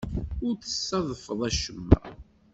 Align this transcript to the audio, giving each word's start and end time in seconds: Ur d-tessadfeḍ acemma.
Ur 0.45 0.53
d-tessadfeḍ 0.57 1.39
acemma. 1.49 1.99